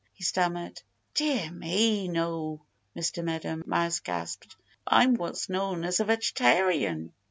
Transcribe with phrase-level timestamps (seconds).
[0.13, 0.81] he stammered.
[1.13, 2.07] "Dear me!
[2.07, 2.63] No!"
[2.97, 3.23] Mr.
[3.23, 4.55] Meadow Mouse gasped.
[4.87, 7.13] "I'm what's known as a vegetarian."